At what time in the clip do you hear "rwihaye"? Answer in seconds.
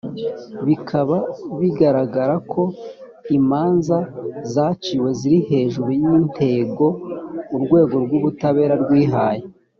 8.83-9.43